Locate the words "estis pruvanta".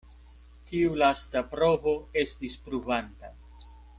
2.23-3.33